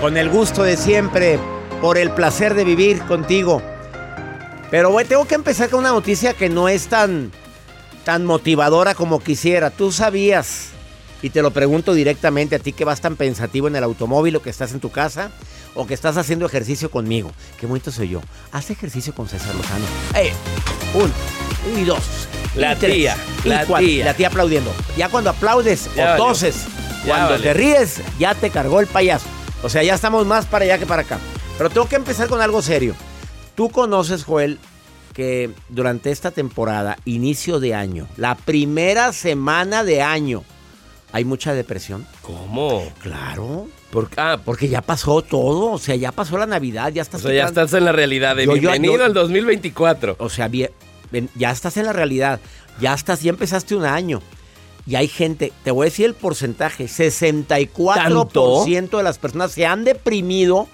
[0.00, 1.38] Con el gusto de siempre,
[1.80, 3.62] por el placer de vivir contigo.
[4.70, 7.32] Pero güey, tengo que empezar con una noticia que no es tan,
[8.04, 9.70] tan motivadora como quisiera.
[9.70, 10.68] Tú sabías,
[11.22, 14.42] y te lo pregunto directamente a ti que vas tan pensativo en el automóvil o
[14.42, 15.30] que estás en tu casa
[15.74, 17.30] o que estás haciendo ejercicio conmigo.
[17.58, 18.20] Qué bonito soy yo.
[18.52, 19.84] Haz ejercicio con César Lozano.
[20.14, 20.32] ¡Eh!
[20.94, 21.12] Un,
[21.80, 22.02] y dos.
[22.54, 23.86] La y tres, tía, y la cuatro.
[23.86, 24.04] tía.
[24.04, 24.72] La tía aplaudiendo.
[24.96, 26.24] Ya cuando aplaudes Ya o valió.
[26.26, 26.56] toses,
[27.04, 27.42] Ya cuando valió.
[27.44, 29.26] te ríes, ya te cargó el payaso.
[29.62, 31.18] O sea, ya estamos más para allá que para acá.
[31.58, 32.94] Pero tengo que empezar con algo serio.
[33.54, 34.58] Tú conoces, Joel,
[35.14, 40.44] que durante esta temporada, inicio de año, la primera semana de año,
[41.12, 42.06] hay mucha depresión.
[42.22, 42.92] ¿Cómo?
[43.02, 43.66] Claro.
[43.90, 47.22] Por, ah, Porque ya pasó todo, o sea, ya pasó la Navidad, ya o estás...
[47.22, 50.16] sea, ya estás en la realidad de Yo- bienvenido yo- al 2024.
[50.18, 50.70] O sea, bien-
[51.34, 52.40] ya estás en la realidad,
[52.78, 54.20] ya estás, ya empezaste un año.
[54.86, 59.84] Y hay gente, te voy a decir el porcentaje, 64% de las personas se han
[59.84, 60.68] deprimido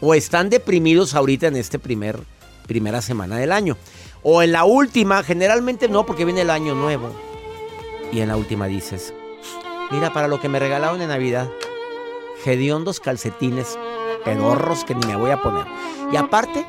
[0.00, 2.20] o están deprimidos ahorita en este primer
[2.66, 3.76] primera semana del año.
[4.22, 7.10] O en la última, generalmente no, porque viene el año nuevo.
[8.12, 9.12] Y en la última dices,
[9.90, 11.48] mira, para lo que me regalaron en Navidad,
[12.44, 13.76] hediondos calcetines
[14.24, 15.66] pedorros que ni me voy a poner.
[16.12, 16.64] Y aparte,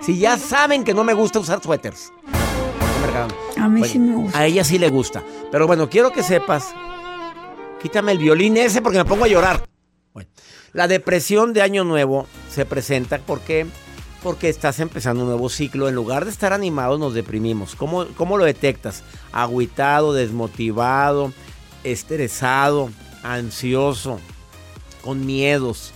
[0.00, 2.12] si ya saben que no me gusta usar suéteres.
[2.22, 3.47] ¿por qué me regalaron?
[3.58, 4.38] A mí Bueno, sí me gusta.
[4.38, 5.22] A ella sí le gusta.
[5.50, 6.74] Pero bueno, quiero que sepas.
[7.82, 9.64] Quítame el violín ese porque me pongo a llorar.
[10.12, 10.30] Bueno,
[10.72, 13.66] la depresión de Año Nuevo se presenta porque,
[14.22, 15.88] porque estás empezando un nuevo ciclo.
[15.88, 17.76] En lugar de estar animados, nos deprimimos.
[17.76, 19.02] ¿Cómo, cómo lo detectas?
[19.32, 21.32] Agüitado, desmotivado,
[21.84, 22.90] estresado,
[23.22, 24.18] ansioso,
[25.02, 25.92] con miedos.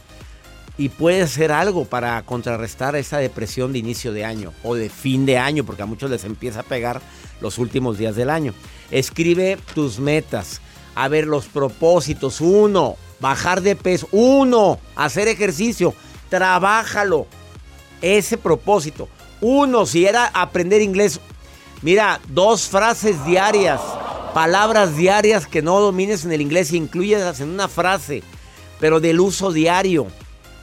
[0.79, 5.27] Y puedes hacer algo para contrarrestar esa depresión de inicio de año o de fin
[5.27, 7.03] de año, porque a muchos les empieza a pegar
[7.43, 8.55] los últimos días del año.
[8.91, 10.61] Escribe tus metas.
[10.95, 12.41] A ver, los propósitos.
[12.41, 14.09] Uno, bajar de peso.
[14.13, 15.95] Uno, hacer ejercicio.
[16.31, 17.27] Trabájalo.
[18.01, 19.09] Ese propósito.
[19.41, 21.21] Uno, si era aprender inglés.
[21.83, 23.81] Mira, dos frases diarias.
[24.35, 28.23] Palabras diarias que no domines en el inglés incluyas en una frase.
[28.81, 30.07] Pero del uso diario.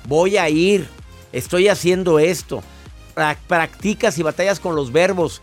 [0.08, 0.88] Voy a ir.
[1.32, 2.64] Estoy haciendo esto.
[3.16, 5.42] Pra- Practicas y batallas con los verbos.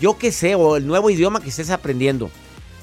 [0.00, 2.30] Yo qué sé, o el nuevo idioma que estés aprendiendo.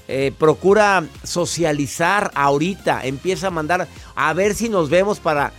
[0.07, 3.05] Eh, procura socializar ahorita.
[3.05, 5.51] Empieza a mandar a ver si nos vemos para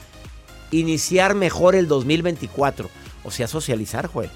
[0.70, 2.88] iniciar mejor el 2024.
[3.24, 4.30] O sea, socializar, Joel.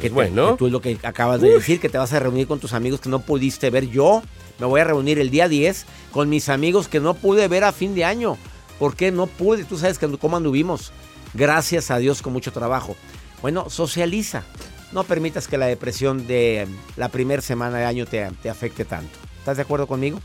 [0.00, 0.52] Que te- bueno.
[0.52, 2.72] que tú es lo que acabas de decir, que te vas a reunir con tus
[2.72, 3.88] amigos que no pudiste ver.
[3.88, 4.22] Yo
[4.58, 7.72] me voy a reunir el día 10 con mis amigos que no pude ver a
[7.72, 8.36] fin de año.
[8.78, 9.64] ¿Por qué no pude?
[9.64, 10.92] Tú sabes que cómo anduvimos.
[11.32, 12.96] Gracias a Dios con mucho trabajo.
[13.42, 14.42] Bueno, socializa.
[14.92, 19.18] No permitas que la depresión de la primera semana de año te, te afecte tanto.
[19.38, 20.20] ¿Estás de acuerdo conmigo?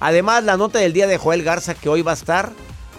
[0.00, 2.52] Además, la nota del día de Joel Garza que hoy va a estar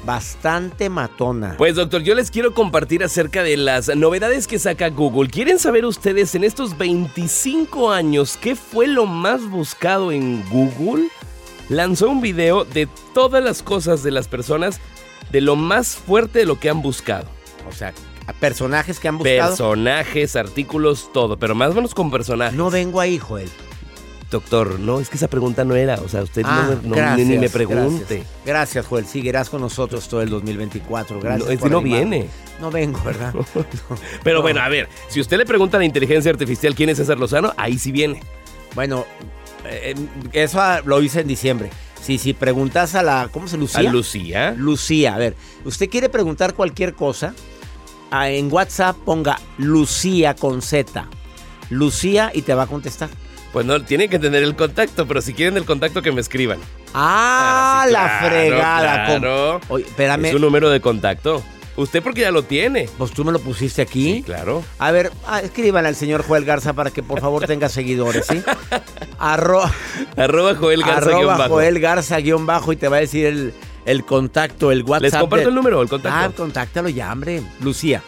[0.06, 1.56] bastante matona.
[1.58, 5.30] Pues doctor, yo les quiero compartir acerca de las novedades que saca Google.
[5.30, 11.10] ¿Quieren saber ustedes en estos 25 años qué fue lo más buscado en Google?
[11.70, 14.80] Lanzó un video de todas las cosas de las personas,
[15.32, 17.28] de lo más fuerte de lo que han buscado.
[17.68, 17.94] O sea,
[18.34, 19.50] personajes que han buscado.
[19.50, 21.38] Personajes, artículos, todo.
[21.38, 22.56] Pero más o menos con personajes.
[22.58, 23.50] No vengo ahí, Joel.
[24.32, 25.96] doctor, no, es que esa pregunta no era.
[25.96, 28.16] O sea, usted no Ah, me- no, gracias, ni, me pregunte.
[28.18, 29.06] Gracias, Gracias, Joel.
[29.08, 31.20] Seguirás con nosotros todo el 2024.
[31.20, 31.46] Gracias.
[31.48, 32.30] No, es por que no viene.
[32.62, 33.34] No vengo, ¿verdad?
[34.24, 34.42] Pero No.
[34.44, 37.54] bueno, a ver, si usted le pregunta a la inteligencia artificial quién es César Lozano,
[37.58, 38.22] ahí sí viene.
[38.76, 39.06] Bueno,
[39.66, 39.96] eh,
[40.34, 41.72] eso ah, lo hice en diciembre.
[42.00, 43.30] Sí, si preguntas a la.
[43.32, 43.80] ¿Cómo se Lucía?
[43.90, 44.54] A Lucía.
[44.56, 45.36] Lucía, a ver,
[45.66, 47.34] usted quiere preguntar cualquier cosa,
[48.12, 51.08] en WhatsApp ponga Lucía con Z.
[51.70, 53.10] Lucía y te va a contestar.
[53.54, 56.60] Pues no, tienen que tener el contacto, pero si quieren el contacto que me escriban.
[56.94, 59.06] Ah, Ah, sí, la claro, fregada.
[59.06, 59.62] claro.
[59.70, 60.26] Oye, espérame.
[60.26, 61.44] Es un número de contacto.
[61.76, 62.90] Usted porque ya lo tiene.
[62.98, 64.16] Pues tú me lo pusiste aquí.
[64.16, 64.64] Sí, claro.
[64.80, 68.42] A ver, ah, escriban al señor Joel Garza para que por favor tenga seguidores, ¿sí?
[69.18, 69.64] Arro,
[70.18, 71.50] Arroba Joel Garza guion arroba bajo.
[71.54, 73.54] Joel Garza guion bajo y te va a decir el,
[73.90, 75.02] el contacto, el WhatsApp.
[75.04, 76.44] Les comparto de- el número, el Ah, contacto.
[76.44, 77.42] contáctalo ya, hombre.
[77.62, 78.04] Lucía.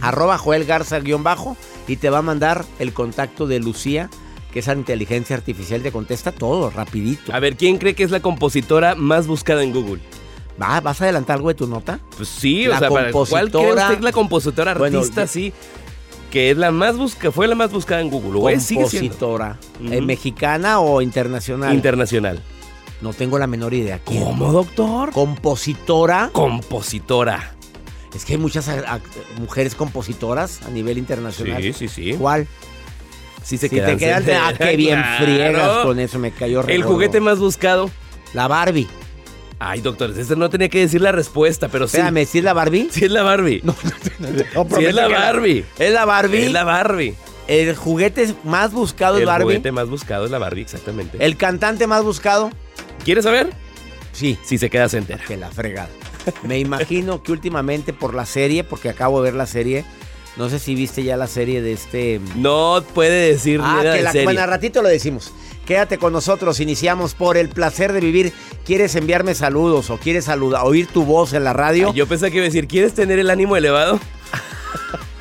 [0.00, 1.56] Arroba Joel Garza guion bajo
[1.86, 4.10] y te va a mandar el contacto de Lucía,
[4.52, 7.32] que esa inteligencia artificial te contesta todo, rapidito.
[7.34, 10.00] A ver, ¿quién cree que es la compositora más buscada en Google?
[10.60, 11.98] Va, ¿Vas a adelantar algo de tu nota?
[12.16, 15.52] Pues sí, La o sea, para- ¿cuál cree compositora- usted la compositora artista sí?
[16.30, 18.40] Que es la más busca, fue la más buscada en Google.
[18.40, 18.64] ¿O es?
[18.64, 19.10] Sigue siendo.
[19.16, 19.58] Compositora.
[19.92, 20.00] eh.
[20.00, 21.72] ¿Mexicana o internacional?
[21.72, 22.40] Internacional.
[23.04, 24.00] No tengo la menor idea.
[24.04, 24.24] ¿Quién?
[24.24, 25.12] ¿Cómo, doctor?
[25.12, 26.30] Compositora.
[26.32, 27.54] Compositora.
[28.14, 28.68] Es que hay muchas
[29.38, 31.62] mujeres compositoras a nivel internacional.
[31.62, 32.14] Sí, sí, sí.
[32.18, 32.46] ¿Cuál?
[33.42, 33.90] Sí se Si quedan.
[33.90, 35.24] te quedan, ah, qué bien Claro.
[35.24, 37.90] friegas con eso, me cayó El juguete más buscado.
[38.32, 38.88] La Barbie.
[39.58, 41.98] Ay, doctor, este no tenía que decir la respuesta, pero sí.
[41.98, 42.88] Espérame, ¿sí es la Barbie?
[42.90, 43.60] Sí es la Barbie.
[43.64, 43.74] No,
[44.78, 45.64] sí es la Barbie.
[45.78, 46.44] ¿Es la Barbie?
[46.46, 47.14] Es la Barbie.
[47.46, 49.44] El juguete más buscado es El Barbie.
[49.44, 51.18] juguete más buscado es la Barbie, exactamente.
[51.24, 52.50] El cantante más buscado.
[53.04, 53.50] ¿Quieres saber?
[54.12, 54.38] Sí.
[54.44, 55.22] Si se queda entera.
[55.26, 55.88] Que la fregada.
[56.42, 59.84] Me imagino que últimamente por la serie, porque acabo de ver la serie,
[60.36, 62.20] no sé si viste ya la serie de este...
[62.36, 64.24] No puede decir Ah, nada que de la, serie.
[64.24, 65.32] bueno, al ratito lo decimos.
[65.66, 68.32] Quédate con nosotros, iniciamos por el placer de vivir.
[68.64, 71.88] ¿Quieres enviarme saludos o quieres saludar, oír tu voz en la radio?
[71.88, 73.98] Ay, yo pensé que iba a decir, ¿quieres tener el ánimo elevado?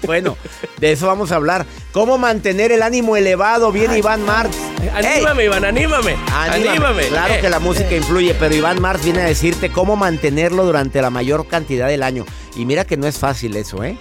[0.06, 0.36] Bueno,
[0.78, 1.66] de eso vamos a hablar.
[1.92, 3.72] ¿Cómo mantener el ánimo elevado?
[3.72, 4.56] Viene Iván Marx.
[4.94, 6.16] Anímame, Iván, anímame.
[6.32, 6.68] Anímame.
[6.68, 7.02] Anímame.
[7.08, 11.02] Claro Eh, que la música influye, pero Iván Mars viene a decirte cómo mantenerlo durante
[11.02, 12.24] la mayor cantidad del año.
[12.56, 13.98] Y mira que no es fácil eso, ¿eh?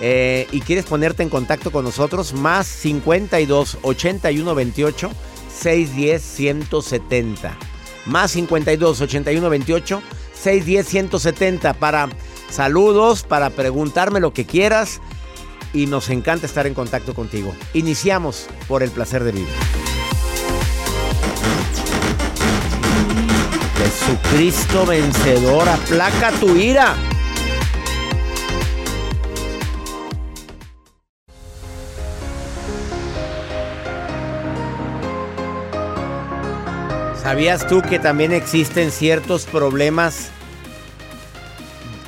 [0.00, 5.10] Eh, y quieres ponerte en contacto con nosotros, más 52 81 28
[5.48, 7.56] 610 170.
[8.06, 10.02] Más 52 81 28
[10.34, 12.08] 610 170 para
[12.50, 15.00] saludos, para preguntarme lo que quieras.
[15.74, 17.54] Y nos encanta estar en contacto contigo.
[17.74, 19.48] Iniciamos por el placer de vivir.
[23.76, 26.94] Jesucristo vencedor, aplaca tu ira.
[37.20, 40.28] ¿Sabías tú que también existen ciertos problemas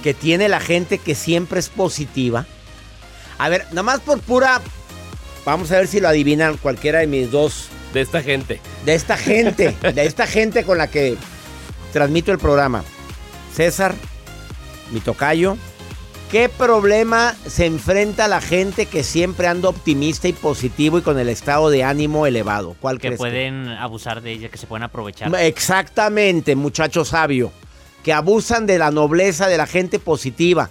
[0.03, 2.47] que tiene la gente que siempre es positiva?
[3.39, 4.61] A ver, nada más por pura...
[5.45, 8.61] Vamos a ver si lo adivinan cualquiera de mis dos De esta gente.
[8.85, 11.17] de esta gente, de esta gente con la que
[11.93, 12.83] transmito el programa.
[13.55, 13.95] César,
[14.91, 15.57] mi tocayo,
[16.31, 21.29] ¿qué problema se enfrenta la gente que siempre anda optimista y positivo y con el
[21.29, 22.77] estado de ánimo elevado?
[22.81, 25.33] ¿Cuál que pueden abusar de ella, que se pueden aprovechar.
[25.37, 27.53] Exactamente, muchacho sabio,
[28.03, 30.71] que abusan de la nobleza de la gente positiva,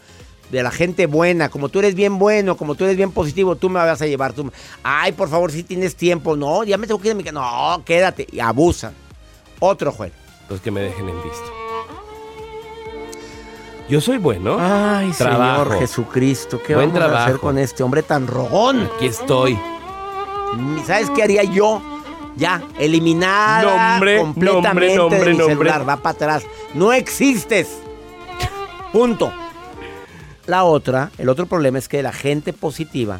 [0.51, 3.69] de la gente buena, como tú eres bien bueno, como tú eres bien positivo, tú
[3.69, 4.51] me vas a llevar, tú, me-
[4.83, 7.33] ay, por favor, si tienes tiempo, no, ya me tengo que ir a mi casa,
[7.33, 8.93] no, quédate, y abusan.
[9.59, 10.11] Otro juez.
[10.47, 11.51] Pues que me dejen en visto.
[13.87, 14.57] Yo soy bueno.
[14.59, 15.63] Ay, Trabajo.
[15.65, 17.41] Señor Jesucristo, ¿qué Buen vamos a hacer trabajo.
[17.41, 18.89] con este hombre tan rogón?
[18.95, 19.59] Aquí estoy.
[20.85, 21.81] ¿Sabes qué haría yo?
[22.35, 25.77] Ya, eliminada Nombre, completamente nombre, de mi nombre, celular.
[25.79, 25.95] nombre.
[25.95, 26.43] Va para atrás.
[26.73, 27.77] No existes.
[28.91, 29.31] Punto.
[30.47, 33.19] La otra, el otro problema es que la gente positiva,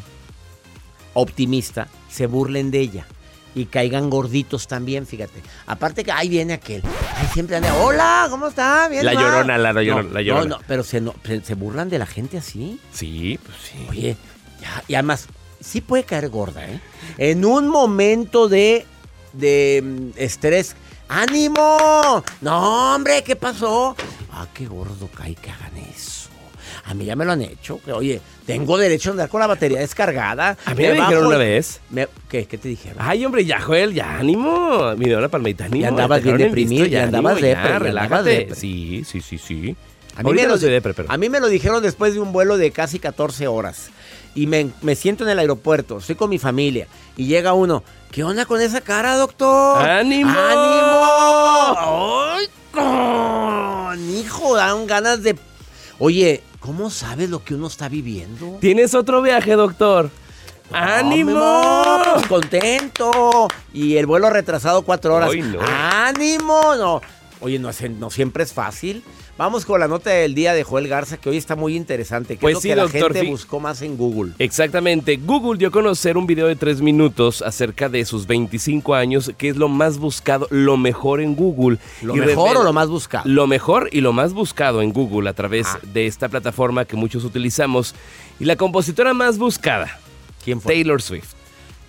[1.14, 3.06] optimista, se burlen de ella.
[3.54, 5.42] Y caigan gorditos también, fíjate.
[5.66, 6.82] Aparte que ahí viene aquel.
[7.16, 8.86] Ay, siempre anda, hola, ¿cómo está?
[8.88, 9.20] Bien, La ma".
[9.22, 10.44] llorona, la llorona, No, la llorona.
[10.50, 12.78] No, no, pero se, no- se- se burlan de la gente así.
[12.92, 13.86] Sí, pues sí.
[13.88, 14.16] Oye,
[14.60, 15.26] ya, y además,
[15.58, 16.80] sí puede caer gorda, ¿eh?
[17.16, 18.84] En un momento de,
[19.32, 20.76] de mm, estrés,
[21.08, 22.22] ¡ánimo!
[22.42, 23.96] No, hombre, ¿qué pasó?
[24.32, 26.15] Ah, qué gordo cae que hagan eso.
[26.88, 27.80] A mí ya me lo han hecho.
[27.84, 30.56] que, Oye, tengo derecho a andar con la batería descargada.
[30.64, 31.80] A mí me dijeron bajo una vez.
[31.90, 32.98] me- ¿qué, ¿Qué te dijeron?
[33.00, 34.94] Ay, hombre, ya, Joel, ya, ánimo.
[34.96, 35.82] Me dio una palmadita, ánimo.
[35.82, 38.30] Y andabas bien visto, deprimido, y andabas ánimo, depre, relájate.
[38.30, 38.54] depre.
[38.54, 39.76] Sí, sí, sí, sí.
[40.16, 42.32] A mí, me lo, soy depre, pero- a mí me lo dijeron después de un
[42.32, 43.90] vuelo de casi 14 horas.
[44.36, 46.86] Y me, me siento en el aeropuerto, estoy con mi familia.
[47.16, 49.86] Y llega uno, ¿Qué onda con esa cara, doctor?
[49.86, 50.30] ¡Ánimo!
[50.30, 51.76] ¡Ánimo!
[52.32, 54.10] ¡Ay, con!
[54.16, 55.36] Hijo, dan ganas de...
[55.98, 58.58] Oye, ¿cómo sabes lo que uno está viviendo?
[58.60, 60.10] ¿Tienes otro viaje, doctor?
[60.72, 62.02] ¡Ánimo!
[62.12, 63.46] Pues, contento.
[63.72, 65.30] Y el vuelo retrasado cuatro horas.
[65.32, 65.60] No.
[65.60, 66.74] ¡Ánimo!
[66.74, 67.00] No.
[67.40, 69.04] Oye, no siempre es fácil.
[69.38, 72.36] Vamos con la nota del día de Joel Garza, que hoy está muy interesante.
[72.36, 74.32] ¿Qué Pues es lo sí, que la gente buscó más en Google?
[74.38, 75.18] Exactamente.
[75.18, 79.50] Google dio a conocer un video de tres minutos acerca de sus 25 años, que
[79.50, 81.76] es lo más buscado, lo mejor en Google.
[82.00, 83.28] ¿Lo Y mejor o lo más buscado?
[83.28, 85.80] Lo mejor y lo más buscado en Google a través Ah.
[85.82, 87.94] de esta plataforma que muchos utilizamos.
[88.40, 89.98] Y la compositora más buscada,
[90.42, 90.72] ¿Quién fue?
[90.72, 91.35] Taylor Swift.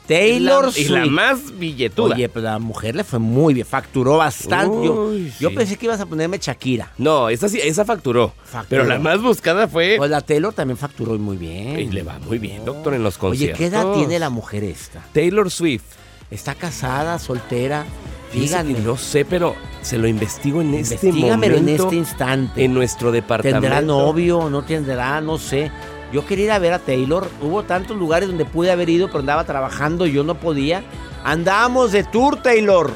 [0.08, 1.12] Taylor Y la Swift.
[1.12, 2.16] más billetuda.
[2.16, 4.86] Oye, pues la mujer le fue muy bien, facturó bastante.
[4.86, 5.56] Yo, Uy, yo sí.
[5.56, 6.92] pensé que ibas a ponerme Shakira.
[6.98, 8.34] No, esa sí, esa facturó.
[8.44, 8.68] Facturó.
[8.70, 9.96] Pero la más buscada fue.
[9.98, 11.80] Pues la Taylor también facturó muy bien.
[11.80, 13.58] Y le va muy bien, doctor, en los Oye, conciertos.
[13.60, 15.04] ¿qué edad tiene la mujer esta?
[15.14, 15.84] Taylor Swift.
[16.32, 17.86] ¿Está casada, soltera?
[18.34, 18.80] Díganme.
[18.80, 21.58] no sé, pero se lo investigo en este momento.
[21.58, 22.64] en este instante.
[22.66, 23.62] En nuestro departamento.
[23.62, 24.50] ¿Tendrá novio?
[24.50, 25.22] ¿No tendrá?
[25.22, 25.72] No sé.
[26.12, 27.30] Yo quería ir a ver a Taylor.
[27.42, 30.84] Hubo tantos lugares donde pude haber ido, pero andaba trabajando y yo no podía.
[31.24, 32.92] Andábamos de tour, Taylor.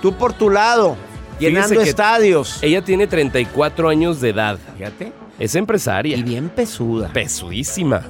[0.00, 0.96] Tú por tu lado,
[1.38, 2.62] llenando estadios.
[2.62, 4.58] Ella tiene 34 años de edad.
[4.76, 5.12] Fíjate.
[5.38, 6.16] Es empresaria.
[6.16, 7.10] Y bien pesuda.
[7.12, 8.02] Pesudísima.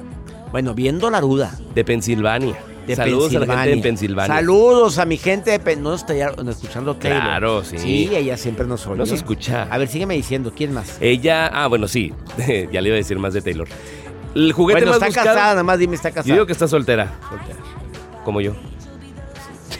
[0.51, 1.57] Bueno, bien dolaruda.
[1.73, 2.57] De Pensilvania.
[2.85, 4.35] De Saludos a la gente de Pensilvania.
[4.35, 5.83] Saludos a mi gente de Pen...
[5.83, 7.21] No escuchando Taylor.
[7.21, 7.77] Claro, sí.
[7.77, 8.97] Sí, ella siempre nos oye.
[8.97, 9.63] Nos escucha.
[9.69, 10.97] A ver, sígueme diciendo, ¿quién más?
[10.99, 12.11] Ella, ah, bueno, sí.
[12.71, 13.67] ya le iba a decir más de Taylor.
[14.35, 15.27] El juguete Bueno, más está buscado.
[15.35, 16.27] casada, nada más dime, está casada.
[16.27, 17.59] Yo digo que está soltera, Soltera.
[18.23, 18.53] como yo.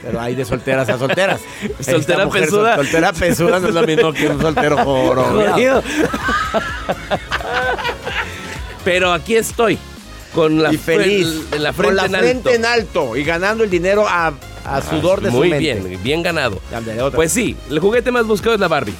[0.01, 1.39] Pero hay de solteras a solteras.
[1.79, 2.75] Soltera pesuda.
[2.75, 5.51] sol- Soltera pesuda no es lo mismo que un soltero jorobeado.
[5.53, 5.84] Jodido.
[8.84, 9.77] Pero aquí estoy.
[10.34, 11.27] Con la, Y feliz.
[11.60, 12.50] la frente con la en frente alto.
[12.51, 15.75] en alto y ganando el dinero a, a sudor de su Muy mente.
[15.75, 16.60] bien, bien ganado.
[17.13, 18.96] Pues sí, el juguete más buscado es la Barbie.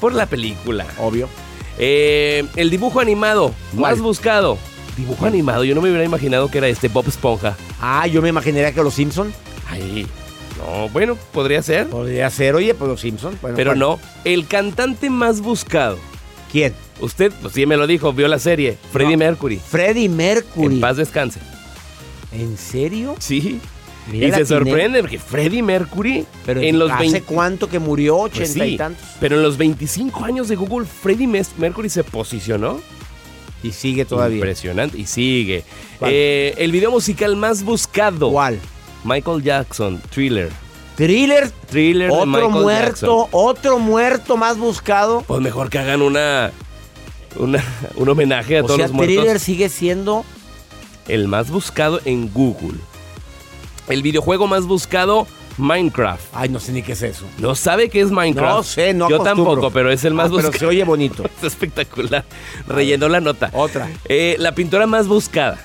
[0.00, 0.86] Por la película.
[0.98, 1.28] Obvio.
[1.76, 3.94] Eh, el dibujo animado ¿Cuál?
[3.96, 4.58] más buscado.
[5.00, 7.56] Dibujo animado, yo no me hubiera imaginado que era este Bob Esponja.
[7.80, 9.32] Ah, yo me imaginaría que los Simpson
[9.66, 10.06] Ay,
[10.58, 13.38] no, bueno, podría ser, podría ser, oye, pues los Simpson.
[13.40, 13.78] Bueno, pero ¿cuál?
[13.78, 13.98] no.
[14.24, 15.96] El cantante más buscado.
[16.52, 16.74] ¿Quién?
[17.00, 18.76] Usted, pues sí me lo dijo, vio la serie.
[18.92, 19.24] Freddie No.
[19.24, 19.56] Mercury.
[19.56, 20.74] Freddie Mercury.
[20.74, 21.40] En paz descanse.
[22.32, 23.14] ¿En serio?
[23.20, 23.58] Sí.
[24.10, 28.18] Mira, y se sorprende porque Freddie Mercury Pero en los ¿hace 20 cuánto que murió?
[28.18, 29.06] Pues ¿Ochenta sí, y tantos?
[29.20, 32.80] Pero en los 25 años de Google, Freddie Mercury se posicionó.
[33.62, 34.36] Y sigue todavía.
[34.36, 34.98] Impresionante.
[34.98, 35.64] Y sigue.
[36.00, 38.30] Eh, el video musical más buscado.
[38.30, 38.58] ¿Cuál?
[39.04, 40.50] Michael Jackson, Thriller.
[40.96, 41.50] Thriller.
[41.70, 43.28] Thriller de Otro Michael muerto, Jackson.
[43.32, 45.22] otro muerto más buscado.
[45.26, 46.52] Pues mejor que hagan una,
[47.36, 47.64] una
[47.96, 49.16] un homenaje a O todos sea, los muertos.
[49.16, 50.24] Thriller sigue siendo
[51.08, 52.78] El más buscado en Google.
[53.88, 55.26] El videojuego más buscado,
[55.60, 56.24] Minecraft.
[56.32, 57.24] Ay, no sé ni qué es eso.
[57.38, 58.56] ¿No sabe qué es Minecraft?
[58.56, 59.44] No sé, no Yo acostumbro.
[59.52, 60.58] tampoco, pero es el más Ah, Pero buscado.
[60.58, 61.22] se oye bonito.
[61.38, 62.24] Es espectacular.
[62.66, 63.50] Rellenó la nota.
[63.52, 63.88] Otra.
[64.08, 65.58] Eh, la pintora más buscada.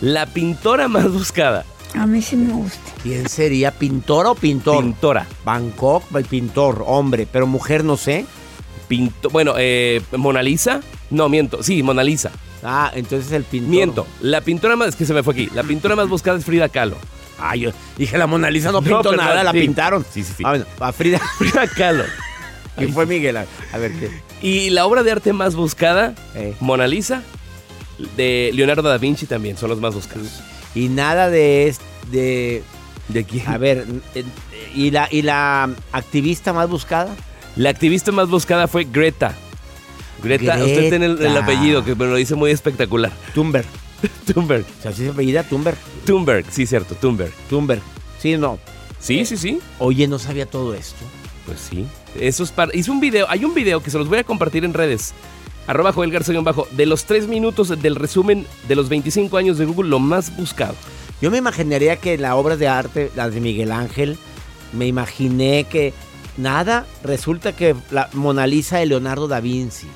[0.00, 1.64] La pintora más buscada.
[1.94, 2.78] A mí sí me gusta.
[3.02, 3.70] ¿Quién sería?
[3.70, 4.82] ¿Pintor o pintor?
[4.84, 5.26] Pintora.
[5.44, 8.26] Bangkok, el pintor, hombre, pero mujer no sé.
[8.88, 10.80] Pinto, bueno, eh, Mona Lisa.
[11.10, 11.62] No, miento.
[11.62, 12.30] Sí, Mona Lisa.
[12.62, 13.70] Ah, entonces el pintor.
[13.70, 14.06] Miento.
[14.20, 14.88] La pintora más.
[14.88, 15.48] Es que se me fue aquí.
[15.54, 16.96] La pintora más buscada es Frida Kahlo.
[17.38, 19.60] Ay, yo dije, la Mona Lisa no pintó nada, la sí.
[19.60, 20.04] pintaron.
[20.10, 20.42] Sí, sí, sí.
[20.44, 21.18] Ah, bueno, a Frida.
[21.38, 22.04] Frida Kahlo.
[22.76, 23.36] ¿Quién fue Miguel?
[23.38, 24.10] A a ver qué.
[24.42, 26.54] Y la obra de arte más buscada, Eh.
[26.60, 27.22] Mona Lisa,
[28.16, 30.40] de Leonardo da Vinci también son los más buscados.
[30.74, 31.74] Y nada de.
[32.10, 32.62] de
[33.08, 33.46] ¿De quién?
[33.46, 34.24] a ver, eh,
[34.74, 37.14] ¿y la, ¿y la activista más buscada?
[37.54, 39.32] La activista más buscada fue Greta.
[40.22, 43.12] Greta, usted tiene el, apellido que me lo dice muy espectacular.
[43.34, 43.66] Thunberg.
[44.32, 44.64] Thunberg.
[44.78, 45.76] O sea, así se apellida Thunberg.
[46.04, 47.32] Thunberg, sí, cierto, Thunberg.
[47.48, 47.82] Thunberg.
[48.18, 48.58] Sí, no.
[49.00, 49.60] Sí, sí, sí.
[49.78, 51.04] Oye, no sabía todo esto.
[51.44, 51.86] Pues sí.
[52.18, 52.74] Eso es para.
[52.76, 53.26] Hizo un video.
[53.28, 55.14] Hay un video que se los voy a compartir en redes.
[55.66, 56.66] Arroba Joel Garza bajo.
[56.72, 60.74] De los tres minutos del resumen de los 25 años de Google, lo más buscado.
[61.20, 64.18] Yo me imaginaría que la obra de arte, las de Miguel Ángel,
[64.72, 65.94] me imaginé que
[66.36, 69.86] nada, resulta que la Mona Lisa de Leonardo da Vinci.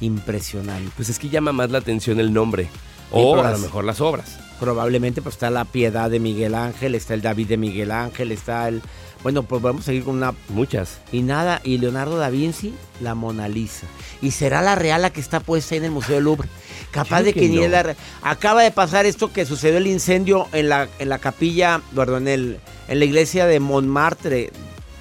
[0.00, 0.90] Impresionante.
[0.96, 2.68] Pues es que llama más la atención el nombre.
[3.10, 4.38] O pero a lo mejor las obras.
[4.60, 8.68] Probablemente pues está la Piedad de Miguel Ángel, está el David de Miguel Ángel, está
[8.68, 8.80] el...
[9.22, 10.34] Bueno, pues vamos a seguir con una...
[10.50, 10.98] Muchas.
[11.12, 13.86] Y nada, y Leonardo da Vinci, la Mona Lisa.
[14.22, 16.48] ¿Y será la real la que está puesta ahí en el Museo del Louvre?
[16.90, 17.62] Capaz Yo de que que, ni no.
[17.64, 21.80] es la Acaba de pasar esto que sucedió el incendio en la, en la capilla,
[21.94, 24.52] perdón, en, el, en la iglesia de Montmartre.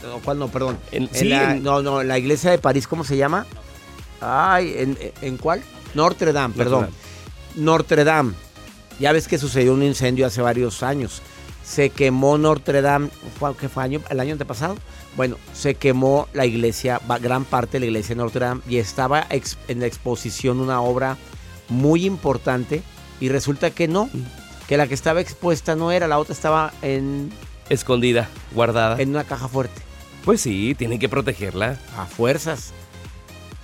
[0.03, 0.47] No, ¿Cuál no?
[0.49, 0.77] Perdón.
[0.91, 3.45] En- En sí, la- en- No, no, en la iglesia de París, ¿cómo se llama?
[4.21, 5.61] Ay, ¿en, en cuál?
[5.93, 6.89] Notre Dame, perdón.
[7.55, 8.33] Notre Dame.
[8.99, 11.21] Ya ves que sucedió un incendio hace varios años.
[11.63, 13.09] se quemó Notre Dame,
[13.39, 14.75] ¿fue- ¿qué fue año, el año antepasado?
[15.17, 19.25] Bueno, se quemó la iglesia, gran parte de la iglesia de Notre Dame y estaba
[19.67, 21.17] en la exposición una obra
[21.67, 22.83] muy importante
[23.19, 24.11] y resulta que no,
[24.67, 27.31] que la que estaba expuesta no era, la otra estaba en,
[27.69, 29.01] Escondida, guardada.
[29.01, 29.81] en una caja fuerte,
[30.23, 31.79] Pues sí, tienen que protegerla.
[31.97, 32.73] a fuerzas,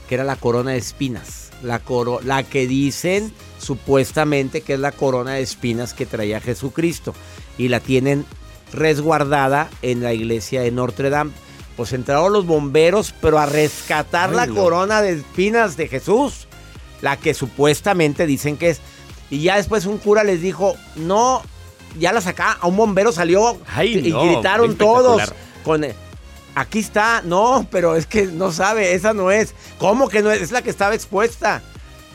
[0.09, 3.31] que era la corona de espinas, la, coro, la que dicen
[3.61, 7.13] supuestamente que es la corona de espinas que traía Jesucristo
[7.57, 8.25] y la tienen
[8.73, 11.31] resguardada en la iglesia de Notre Dame.
[11.77, 14.55] Pues entraron los bomberos, pero a rescatar Ay, la no.
[14.55, 16.47] corona de espinas de Jesús,
[17.01, 18.81] la que supuestamente dicen que es.
[19.29, 21.41] Y ya después un cura les dijo, no,
[21.97, 25.85] ya la saca, a un bombero salió Ay, y no, gritaron todos con
[26.55, 29.53] aquí está, no, pero es que no sabe, esa no es.
[29.77, 30.41] ¿Cómo que no es?
[30.41, 31.61] Es la que estaba expuesta.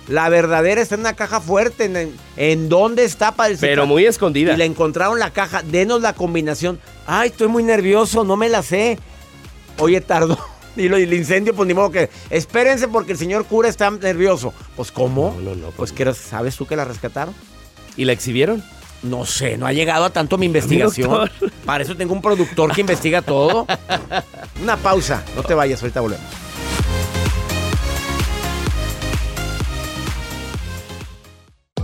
[0.08, 1.84] La verdadera está en una caja fuerte.
[1.86, 4.52] ¿En, en dónde está para el Pero muy escondida.
[4.52, 5.62] Y le encontraron la caja.
[5.62, 6.78] Denos la combinación.
[7.06, 8.98] Ay, estoy muy nervioso, no me la sé.
[9.78, 10.38] Oye, tardó.
[10.78, 12.10] Y lo- y el incendio, pues ni modo que.
[12.28, 14.52] Espérense porque el señor cura está nervioso.
[14.76, 15.34] Pues, ¿cómo?
[15.38, 17.34] No, no, no, Pues, pues que ¿sabes tú que la rescataron?
[17.96, 18.62] ¿Y la exhibieron?
[19.02, 21.30] No sé, no ha llegado a tanto mi investigación.
[21.64, 23.66] Para eso tengo un productor que investiga todo.
[24.62, 25.22] Una pausa.
[25.34, 26.26] No te vayas, ahorita volvemos.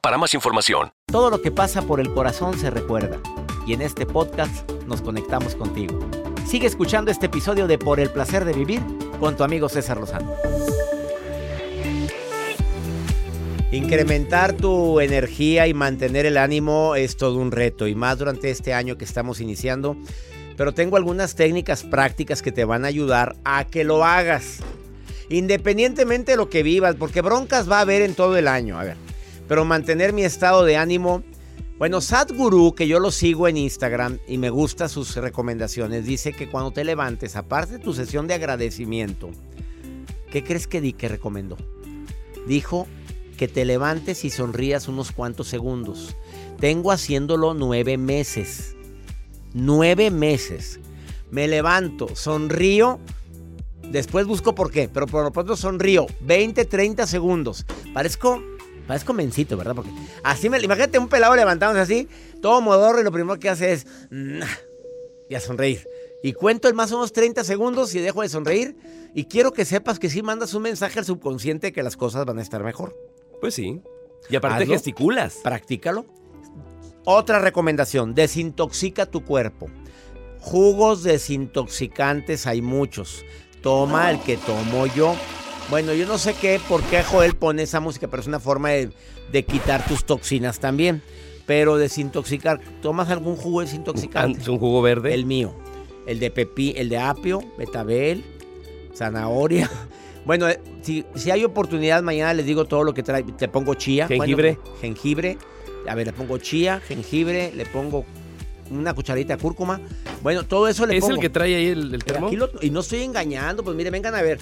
[0.00, 0.92] para más información.
[1.06, 3.20] Todo lo que pasa por el corazón se recuerda.
[3.66, 5.98] Y en este podcast nos conectamos contigo.
[6.46, 8.80] Sigue escuchando este episodio de Por el placer de vivir
[9.20, 10.32] con tu amigo César Lozano.
[13.72, 18.72] Incrementar tu energía y mantener el ánimo es todo un reto y más durante este
[18.72, 19.98] año que estamos iniciando.
[20.56, 24.60] Pero tengo algunas técnicas prácticas que te van a ayudar a que lo hagas.
[25.28, 28.78] Independientemente de lo que vivas, porque broncas va a haber en todo el año.
[28.78, 28.96] A ver,
[29.48, 31.22] pero mantener mi estado de ánimo.
[31.78, 36.48] Bueno, Sadhguru, que yo lo sigo en Instagram y me gusta sus recomendaciones, dice que
[36.48, 39.30] cuando te levantes, aparte de tu sesión de agradecimiento,
[40.30, 41.56] ¿qué crees que di que recomendó?
[42.46, 42.86] Dijo
[43.36, 46.16] que te levantes y sonrías unos cuantos segundos.
[46.60, 48.76] Tengo haciéndolo nueve meses.
[49.52, 50.80] Nueve meses.
[51.30, 53.00] Me levanto, sonrío.
[53.90, 56.06] Después busco por qué, pero por lo pronto sonrío.
[56.20, 57.66] 20, 30 segundos.
[57.92, 58.42] Parezco,
[58.84, 59.74] parezco mencito, ¿verdad?
[59.74, 59.90] Porque
[60.22, 60.58] así me.
[60.60, 62.08] Imagínate un pelado levantándose así,
[62.40, 63.86] todo modorro, y lo primero que hace es.
[65.28, 65.88] Y a sonreír.
[66.22, 68.76] Y cuento el más o menos 30 segundos y dejo de sonreír.
[69.14, 72.38] Y quiero que sepas que sí mandas un mensaje al subconsciente que las cosas van
[72.38, 72.96] a estar mejor.
[73.40, 73.80] Pues sí.
[74.28, 74.74] Y aparte Hazlo.
[74.74, 75.36] gesticulas.
[75.42, 76.06] Practícalo.
[77.04, 79.68] Otra recomendación, desintoxica tu cuerpo.
[80.40, 83.24] Jugos desintoxicantes hay muchos.
[83.62, 85.14] Toma el que tomo yo.
[85.70, 88.70] Bueno, yo no sé qué, por qué Joel pone esa música, pero es una forma
[88.70, 88.90] de,
[89.32, 91.02] de quitar tus toxinas también.
[91.46, 94.40] Pero desintoxicar, ¿tomas algún jugo desintoxicante?
[94.40, 95.12] ¿Es un jugo verde?
[95.14, 95.54] El mío.
[96.06, 98.24] El de pepi, el de apio, betabel,
[98.94, 99.70] zanahoria.
[100.24, 103.22] Bueno, eh, si, si hay oportunidad, mañana les digo todo lo que trae.
[103.24, 104.06] Te pongo chía.
[104.06, 104.58] bueno, Jengibre.
[104.80, 105.36] jengibre.
[105.86, 108.06] A ver, le pongo chía, jengibre, le pongo
[108.70, 109.80] una cucharita de cúrcuma.
[110.22, 111.14] Bueno, todo eso le ¿Es pongo.
[111.16, 112.30] el que trae ahí el, el Pero termo?
[112.32, 114.38] lo- y no estoy engañando, pues mire, vengan a ver.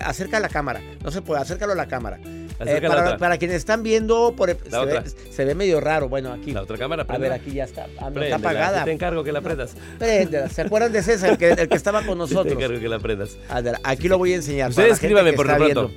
[0.00, 0.80] Acerca la cámara.
[1.02, 2.18] No se puede, acércalo a la cámara.
[2.24, 6.08] Eh, la para, quienes están viendo, por, se, ve, se ve medio raro.
[6.08, 6.52] Bueno, aquí.
[6.52, 7.34] La otra cámara, A préndela.
[7.34, 7.84] ver, aquí ya está.
[7.98, 8.84] Ah, Préndela, está apagada.
[8.84, 9.74] Te encargo que la prendas.
[9.98, 10.48] Préndela.
[10.48, 12.52] ¿Se acuerdan de César, el que, el que estaba con Te nosotros?
[12.54, 13.36] encargo que la prendas.
[13.48, 14.70] Adelante, Aquí lo voy a enseñar.
[14.70, 15.90] Usted escríbame por lo pronto.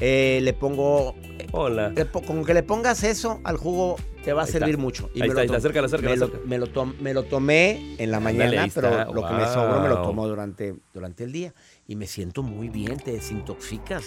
[0.00, 1.14] Eh, le pongo.
[1.52, 1.90] Hola.
[1.90, 4.82] le con que le pongas eso al jugo te va a Ahí servir está.
[4.82, 5.10] mucho.
[5.14, 7.94] Ahí está, ahí está, tom- acércala, acércala, me lo, me lo tom- me lo tomé
[7.98, 11.52] en la mañana, pero lo que me sobró me lo tomo durante, durante el día.
[11.86, 14.04] Y me siento muy bien, te desintoxicas.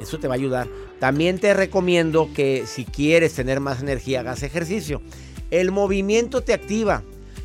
[0.00, 0.66] Eso te va a ayudar.
[0.98, 5.02] También te recomiendo que si quieres tener más energía, hagas ejercicio.
[5.50, 7.02] El movimiento te activa.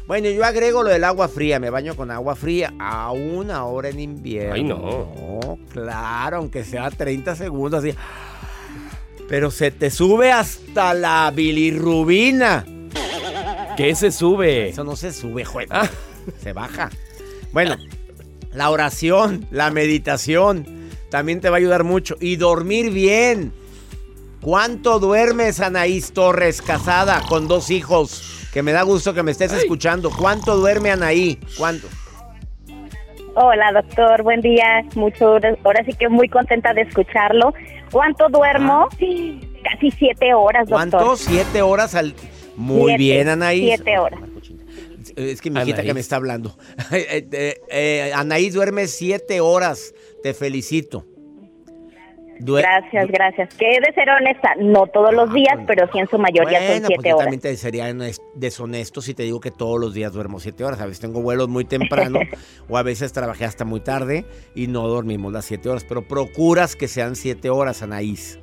[0.08, 4.00] Bueno, yo agrego lo del agua fría, me baño con agua fría, aún ahora en
[4.00, 4.54] invierno.
[4.54, 4.78] Ay, no.
[4.78, 7.96] No, claro, aunque sea 30 segundos así.
[9.28, 12.66] Pero se te sube hasta la bilirrubina.
[13.76, 14.70] ¿Qué se sube?
[14.70, 15.68] Eso no se sube, juez.
[15.72, 15.90] Ah.
[16.42, 16.90] Se baja.
[17.52, 17.76] Bueno,
[18.54, 20.66] la oración, la meditación,
[21.10, 22.16] también te va a ayudar mucho.
[22.20, 23.54] Y dormir bien.
[24.42, 28.48] ¿Cuánto duermes, Anaís Torres, casada con dos hijos?
[28.54, 30.12] Que me da gusto que me estés escuchando.
[30.12, 31.40] ¿Cuánto duerme Anaí?
[31.58, 31.88] ¿Cuánto?
[33.36, 34.24] Hola, doctor.
[34.24, 34.84] Buen día.
[34.96, 37.54] Mucho, ahora sí que muy contenta de escucharlo.
[37.92, 38.88] ¿Cuánto duermo?
[39.64, 40.90] Casi siete horas, doctor.
[40.92, 41.16] ¿Cuánto?
[41.18, 42.14] ¿Siete horas al...?
[42.56, 43.66] Muy Siete, bien, Anaís.
[43.76, 44.20] siete horas.
[45.18, 45.88] Es que mi hijita Anaís.
[45.90, 46.56] que me está hablando.
[46.94, 49.94] Eh, eh, eh, Anaís duerme siete horas.
[50.24, 51.06] Te felicito.
[52.40, 53.54] Due- Gracias, gracias.
[53.56, 56.18] Que he de ser honesta, no todos los Ah, días, pues, pero sí en su
[56.18, 57.26] mayoría Bueno, son pues siete yo horas.
[57.26, 60.82] también te sería hones- deshonesto si te digo que todos los días duermo siete horas.
[60.82, 62.20] A veces tengo vuelos muy temprano
[62.70, 65.86] o a veces trabajé hasta muy tarde y no dormimos las siete horas.
[65.88, 68.38] Pero procuras que sean siete horas, Anaís.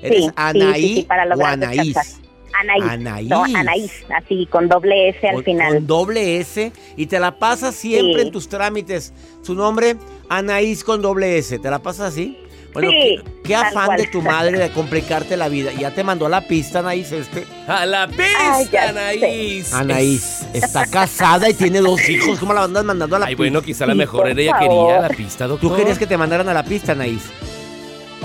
[0.00, 1.94] ¿Eres Sí, Anaí sí, sí, para o Anaís?
[1.94, 2.28] descansar.
[2.60, 2.84] Anaís.
[2.84, 3.28] Anaís.
[3.28, 5.74] No, Anaís, así, con doble S al final.
[5.74, 9.12] Con doble S y te la pasas siempre en tus trámites.
[9.42, 9.96] Su nombre,
[10.28, 11.58] Anaís con doble S.
[11.58, 12.38] ¿Te la pasas así?
[12.72, 13.98] Bueno, Sí, qué, afán cual.
[13.98, 15.72] de tu madre de complicarte la vida.
[15.72, 17.46] Ya te mandó la pista, Anaís, este.
[17.66, 19.72] ¡A la Ay, pista, ya Anaís!
[19.72, 22.38] Anaís está casada y tiene dos hijos.
[22.38, 23.42] ¿Cómo la andas mandando a la Ay, pista?
[23.42, 25.70] bueno, quizá la mejor era ella quería la pista, doctor.
[25.70, 27.22] Tú querías que te mandaran a la pista, Anaís.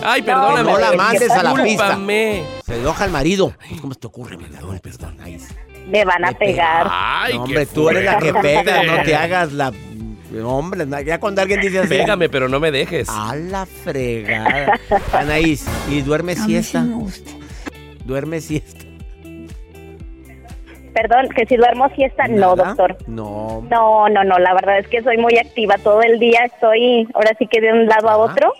[0.03, 0.71] Ay, perdóname.
[0.71, 1.97] No la mandes a la pista.
[2.65, 3.53] Se enoja el marido.
[3.81, 5.47] ¿Cómo se te ocurre, perdón, perdón, Anaís?
[5.87, 6.87] Me van a pegar.
[6.89, 9.71] Ay, No, qué hombre, tú eres la que pega, no te hagas la...
[10.41, 11.89] Hombre, ya cuando alguien dice así...
[11.89, 13.07] Pégame, pero no me dejes.
[13.09, 14.79] A la fregada.
[15.11, 16.85] Anaís, ¿y duerme siesta?
[18.05, 18.83] ¿Duerme siesta?
[20.93, 22.95] Perdón, que si duermo siesta, no, doctor.
[23.07, 23.65] No.
[23.69, 27.31] No, no, no, la verdad es que soy muy activa todo el día, estoy ahora
[27.39, 28.53] sí que de un lado a otro.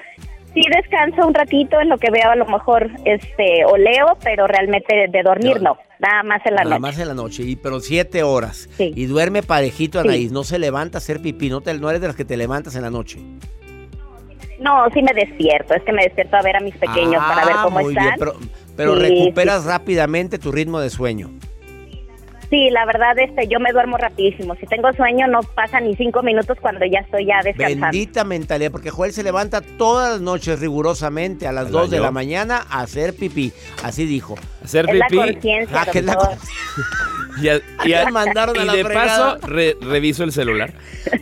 [0.54, 4.46] Sí descanso un ratito en lo que veo a lo mejor este o leo, pero
[4.48, 5.78] realmente de dormir No.
[6.00, 6.80] nada más en la Nada noche.
[6.82, 8.70] más en la noche, y, pero siete horas.
[8.78, 8.92] Sí.
[8.96, 10.08] Y duerme parejito, Sí.
[10.08, 10.32] Anaís.
[10.32, 11.50] No se levanta a hacer pipí.
[11.50, 13.20] No, te, no eres de las que te levantas en la noche.
[14.60, 17.56] No, sí me despierto, es que me despierto a ver a mis pequeños para ver
[17.58, 18.06] Ah, cómo muy están.
[18.06, 18.34] bien, pero,
[18.78, 21.32] pero Sí, recuperas rápidamente tu ritmo de sueño.
[22.54, 24.54] Sí, la verdad este yo me duermo rapidísimo.
[24.60, 27.88] Si tengo sueño no pasa ni cinco minutos cuando ya estoy ya descansando.
[27.88, 32.00] Bendita mentalidad, porque Joel se levanta todas las noches rigurosamente a las ¿Al 2 de
[32.00, 33.52] la mañana a hacer pipí.
[33.82, 34.36] Así dijo.
[34.64, 35.34] Hacer Es la pipí.
[35.34, 36.38] conciencia, Ah, que es la.
[37.42, 39.36] Y, a- y a- Te mandaron a y la de fregada.
[39.40, 40.76] paso, re- reviso el celular.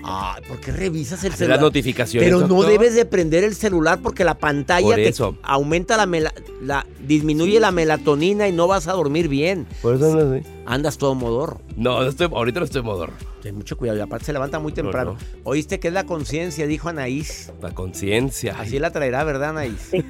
[0.03, 1.61] Ay, ¿por qué revisas el Las celular?
[1.61, 2.27] notificaciones.
[2.29, 5.13] Pero no debes de prender el celular porque la pantalla Por te
[5.43, 9.65] aumenta la, mela- la disminuye la melatonina y no vas a dormir bien.
[9.81, 10.43] Por eso no sé.
[10.65, 11.61] Andas todo modorro.
[11.75, 13.11] No, no estoy, ahorita no estoy modor.
[13.41, 15.17] Ten mucho cuidado y aparte se levanta muy temprano.
[15.43, 16.67] ¿Oíste que es la conciencia?
[16.67, 17.51] Dijo Anaís.
[17.61, 18.55] La conciencia.
[18.59, 19.79] Así la traerá, ¿verdad, Anaís?
[19.89, 20.05] Sí.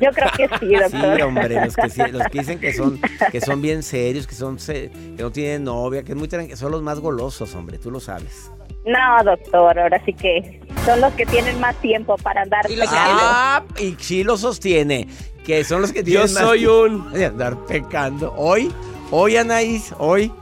[0.00, 1.16] Yo creo que sí, doctor.
[1.16, 2.98] Sí, hombre, los que, sí- los que dicen que son,
[3.30, 6.80] que son bien serios, que son que no tienen novia, que es muy son los
[6.82, 8.50] más golosos, hombre, tú lo sabes.
[8.86, 12.90] No, doctor, ahora sí que son los que tienen más tiempo para andar pecando.
[12.94, 15.06] Ah, y sí lo sostiene,
[15.44, 17.22] que son los que tienen Yo más soy tiempo un.
[17.22, 18.32] andar pecando.
[18.38, 18.72] Hoy,
[19.10, 20.32] hoy Anaís, hoy,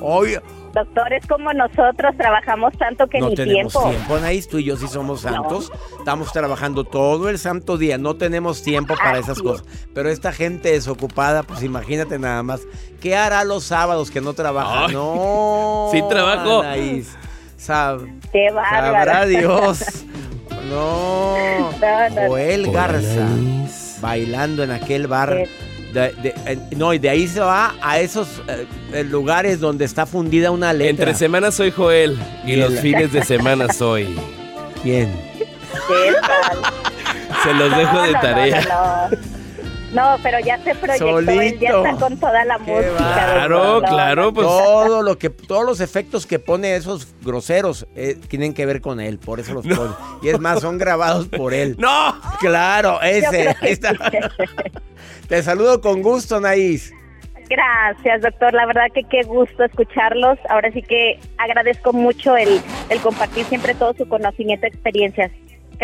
[0.00, 0.38] hoy
[0.72, 3.90] Doctor, es como nosotros trabajamos tanto que no ni tenemos tiempo.
[3.90, 4.16] tiempo.
[4.16, 5.70] Anaís, tú y yo sí somos santos.
[6.00, 9.64] Estamos trabajando todo el santo día, no tenemos tiempo para esas Así cosas.
[9.94, 12.62] Pero esta gente desocupada, pues imagínate nada más,
[13.00, 14.86] ¿qué hará los sábados que no trabaja?
[14.86, 15.88] Ay, no.
[15.92, 16.62] sí trabajo.
[16.62, 17.16] Anaís.
[17.56, 19.26] Sab- Qué sabrá.
[19.26, 19.84] Dios.
[20.68, 21.36] No.
[21.70, 21.70] No,
[22.10, 22.28] no.
[22.28, 23.98] Joel Garza Anaís.
[24.00, 25.46] bailando en aquel bar.
[25.94, 29.84] De- de- en- no, y de ahí se va a esos eh, eh, lugares donde
[29.84, 30.90] está fundida una letra.
[30.90, 34.18] Entre semanas soy Joel y Y los el- fines de semana soy.
[34.82, 35.10] ¿Quién?
[35.38, 36.58] ¿Qué tal?
[37.42, 38.60] Se los dejo No, de no, tarea.
[38.62, 39.43] No, no.
[39.94, 41.84] No, pero ya se proyectó, él ya Solito.
[41.86, 42.96] está con toda la Qué música.
[42.96, 44.46] Claro, doctor, claro, pues.
[44.46, 49.00] Todo lo que, todos los efectos que pone esos groseros eh, tienen que ver con
[49.00, 49.92] él, por eso los pone.
[50.22, 51.76] Y es más, son grabados por él.
[51.78, 52.20] ¡No!
[52.40, 53.48] Claro, ese.
[53.60, 53.90] ahí está.
[53.92, 54.18] sí.
[55.28, 56.92] Te saludo con gusto, Naís.
[57.48, 58.52] Gracias, doctor.
[58.52, 60.38] La verdad que qué gusto escucharlos.
[60.48, 65.30] Ahora sí que agradezco mucho el, el compartir siempre todo su conocimiento, experiencias.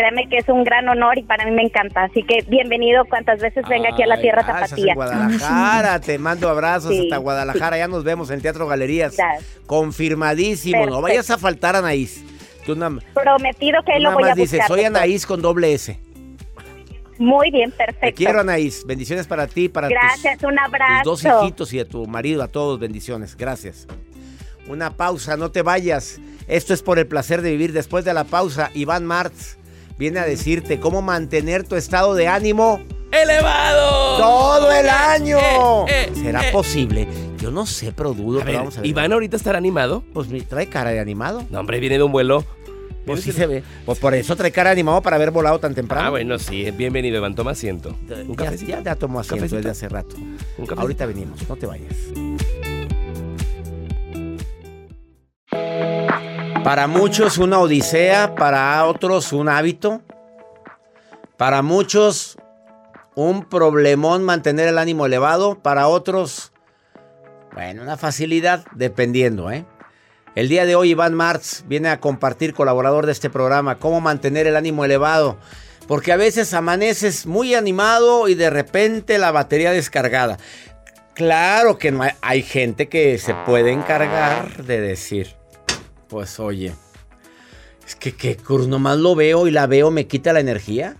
[0.01, 2.05] Créame que es un gran honor y para mí me encanta.
[2.05, 4.95] Así que bienvenido cuantas veces venga aquí a la tierra tapatía.
[4.95, 7.77] Guadalajara, te mando abrazos Sí, hasta Guadalajara.
[7.77, 9.15] Ya nos vemos en Teatro Galerías.
[9.15, 9.45] Gracias.
[9.67, 10.87] Confirmadísimo.
[10.87, 12.23] No vayas a faltar, Anaís.
[12.65, 14.59] Tú, na- tú Prometido que lo nada voy a más buscar.
[14.61, 14.83] dices, soy.
[14.85, 15.99] Anaís con doble S.
[17.19, 17.99] Muy bien, perfecto.
[18.07, 18.83] Te quiero, Anaís.
[18.87, 21.03] Bendiciones para ti, para tus- Gracias, un tus abrazo.
[21.11, 23.37] dos hijitos y a tu marido, a todos, bendiciones.
[23.37, 23.87] Gracias.
[24.67, 26.19] Una pausa, no te vayas.
[26.47, 27.71] Esto es por el placer de vivir.
[27.71, 29.57] Después de la pausa, Iván Martz
[30.01, 34.17] viene a decirte cómo mantener tu estado de ánimo ¡Elevado!
[34.17, 35.37] todo el año.
[35.87, 36.51] eh, eh, ¿Será eh.
[36.51, 37.07] posible?
[37.37, 38.89] Yo no sé, pero dudo, A pero vamos a ver.
[38.89, 40.03] ¿Iván ahorita estará animado?
[40.11, 41.45] Pues trae cara de animado.
[41.51, 42.43] No, hombre, viene de un vuelo.
[43.05, 43.63] Pues sí se ve.
[43.85, 46.07] Pues por eso trae cara de animado para haber volado tan temprano.
[46.07, 46.71] Ah, bueno, sí.
[46.71, 47.35] Bienvenido, Iván.
[47.35, 47.89] Toma asiento.
[47.89, 49.55] ¿Un Ya, ya, asiento ¿Cafecito?
[49.57, 50.15] desde hace rato.
[50.77, 51.95] Ahorita venimos, no te vayas.
[56.63, 60.01] Para muchos una odisea, para otros un hábito.
[61.35, 62.37] Para muchos
[63.15, 66.51] un problemón mantener el ánimo elevado, para otros,
[67.53, 69.65] bueno, una facilidad, dependiendo, ¿eh?
[70.35, 74.45] El día de hoy Iván Martz viene a compartir, colaborador de este programa, cómo mantener
[74.45, 75.37] el ánimo elevado.
[75.87, 80.37] Porque a veces amaneces muy animado y de repente la batería descargada.
[81.15, 85.40] Claro que no hay, hay gente que se puede encargar de decir,
[86.11, 86.73] pues oye,
[87.87, 90.97] es que, que Cruz nomás lo veo y la veo me quita la energía.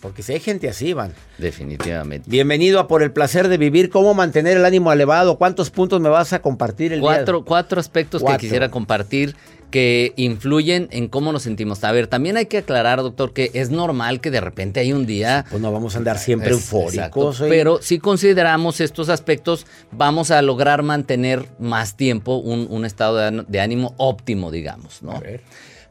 [0.00, 1.12] Porque si hay gente así, Iván.
[1.38, 2.30] Definitivamente.
[2.30, 3.90] Bienvenido a Por el Placer de Vivir.
[3.90, 5.36] ¿Cómo mantener el ánimo elevado?
[5.36, 7.08] ¿Cuántos puntos me vas a compartir el día?
[7.08, 8.38] Cuatro, cuatro aspectos Cuatro.
[8.38, 9.34] que quisiera compartir
[9.72, 11.82] que influyen en cómo nos sentimos.
[11.82, 15.04] A ver, también hay que aclarar, doctor, que es normal que de repente hay un
[15.06, 15.44] día...
[15.50, 16.94] Pues no vamos a andar siempre Es- eufóricos.
[17.40, 17.48] exacto.
[17.48, 23.24] Pero si consideramos estos aspectos, vamos a lograr mantener más tiempo un, un estado de,
[23.26, 25.20] án- de ánimo óptimo, digamos, ¿no?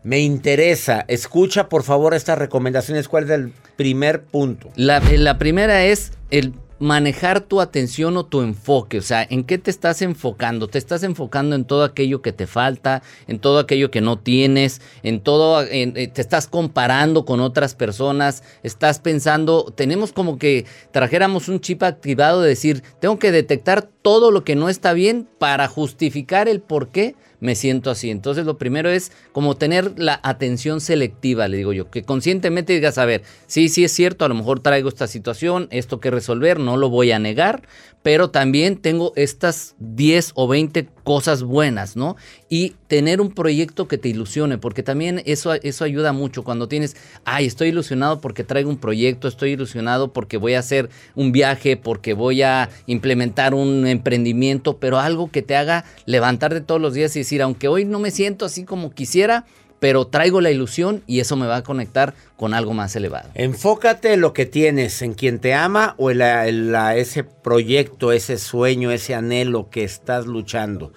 [0.03, 1.05] Me interesa.
[1.07, 3.07] Escucha, por favor, estas recomendaciones.
[3.07, 4.69] ¿Cuál es el primer punto?
[4.75, 9.43] La, eh, la primera es el manejar tu atención o tu enfoque, o sea, ¿en
[9.43, 10.67] qué te estás enfocando?
[10.67, 14.81] ¿Te estás enfocando en todo aquello que te falta, en todo aquello que no tienes,
[15.03, 21.49] en todo, eh, te estás comparando con otras personas, estás pensando, tenemos como que trajéramos
[21.49, 25.67] un chip activado de decir, tengo que detectar todo lo que no está bien para
[25.67, 28.09] justificar el por qué me siento así.
[28.09, 32.97] Entonces lo primero es como tener la atención selectiva, le digo yo, que conscientemente digas,
[32.97, 36.59] a ver, sí, sí es cierto, a lo mejor traigo esta situación, esto que resolver,
[36.59, 37.63] no lo voy a negar,
[38.03, 42.15] pero también tengo estas 10 o 20 cosas buenas, ¿no?
[42.53, 46.97] Y tener un proyecto que te ilusione, porque también eso, eso ayuda mucho cuando tienes,
[47.23, 51.77] ay, estoy ilusionado porque traigo un proyecto, estoy ilusionado porque voy a hacer un viaje,
[51.77, 57.15] porque voy a implementar un emprendimiento, pero algo que te haga levantarte todos los días
[57.15, 59.45] y decir, aunque hoy no me siento así como quisiera,
[59.79, 63.29] pero traigo la ilusión y eso me va a conectar con algo más elevado.
[63.33, 68.11] Enfócate en lo que tienes, en quien te ama o en, en la- ese proyecto,
[68.11, 70.91] ese sueño, ese anhelo que estás luchando.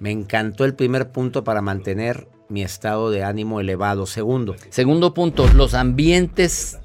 [0.00, 4.06] Me encantó el primer punto para mantener mi estado de ánimo elevado.
[4.06, 6.78] Segundo, Segundo punto, los ambientes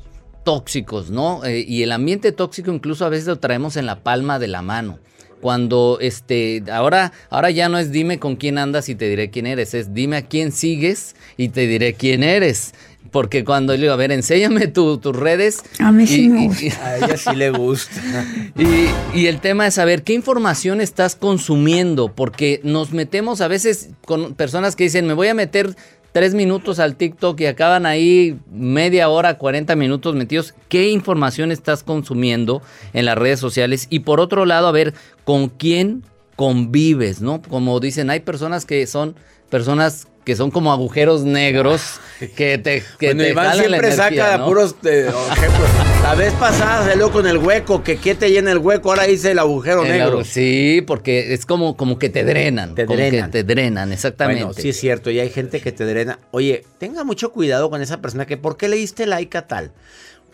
[0.44, 1.44] tóxicos, ¿no?
[1.44, 4.62] Eh, y el ambiente tóxico incluso a veces lo traemos en la palma de la
[4.62, 5.00] mano.
[5.42, 9.48] Cuando este, ahora, ahora ya no es dime con quién andas y te diré quién
[9.48, 12.74] eres, es dime a quién sigues y te diré quién eres.
[13.16, 15.64] Porque cuando le digo, a ver, enséñame tu- tus redes.
[15.80, 16.86] A mí sí y- me y- gusta.
[16.86, 18.26] a ella sí le gusta.
[18.58, 23.92] y, y el tema es saber qué información estás consumiendo, porque nos metemos a veces
[24.06, 25.78] con personas que dicen, me voy a meter
[26.12, 30.54] tres minutos al TikTok y acaban ahí media hora, 40 minutos metidos.
[30.68, 33.88] ¿Qué información estás consumiendo en las redes sociales?
[33.90, 36.04] Y por otro lado, a ver con quién
[36.36, 37.42] convives, ¿no?
[37.42, 39.16] Como dicen, hay personas que son
[39.50, 42.02] personas que son como agujeros negros
[42.36, 44.46] que te que bueno, te Iván jalan la siempre energía, saca ¿no?
[44.48, 45.70] puros eh, ejemplos.
[46.04, 49.32] La vez pasada salió con el hueco, que qué te llena el hueco, ahora dice
[49.32, 50.20] el agujero El negro.
[50.22, 52.76] agu- Sí, porque es como, como que te drenan.
[52.76, 53.32] Te como drenan.
[53.32, 54.44] que te drenan, exactamente.
[54.44, 56.20] Bueno, sí es cierto, y hay gente que te drena.
[56.32, 59.72] Oye, tenga mucho cuidado con esa persona que, ¿por qué le diste like a tal?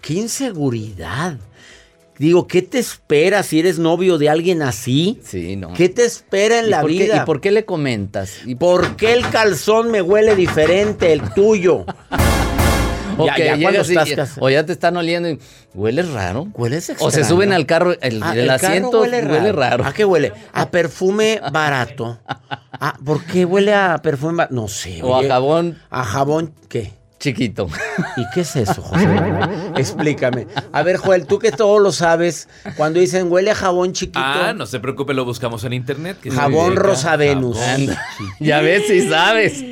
[0.02, 1.38] ¡Qué inseguridad!
[2.22, 5.20] Digo, ¿qué te espera si eres novio de alguien así?
[5.24, 5.74] Sí, no.
[5.74, 7.18] ¿Qué te espera en ¿Y la qué- vida?
[7.18, 8.42] ¿Y por qué le comentas?
[8.46, 11.84] ¿Y ¿Por qué el calzón me huele diferente, el tuyo?
[13.18, 15.40] O Ya, que ya, llegas cuando y- estás cas- o ya te están oliendo y
[15.74, 16.48] hueles raro.
[16.54, 17.28] Hueles O se extraño.
[17.28, 19.84] suben al carro, el, Ah, el carro asiento huele raro.
[19.84, 20.32] ¿A qué huele?
[20.54, 22.20] A perfume barato.
[22.84, 24.56] Ah, ¿Por qué huele a perfume barato?
[24.56, 25.02] No sé.
[25.04, 26.94] O a jabón ¿A jabón qué?
[27.22, 27.70] Chiquito.
[28.18, 29.08] ¿Y qué es eso, José?
[29.78, 30.48] Explícame.
[30.74, 34.54] A ver, Joel, tú que todo lo sabes, cuando dicen huele a jabón chiquito, Ah,
[34.56, 36.18] no se preocupe, lo buscamos en internet.
[36.22, 37.58] que jabón Rosa Venus.
[37.58, 37.96] jabón.
[38.40, 39.64] ya ves si sabes.